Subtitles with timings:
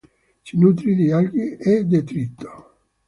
[0.45, 2.49] Si nutre di alghe e detrito.